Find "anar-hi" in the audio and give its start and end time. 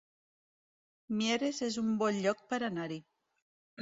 2.69-2.99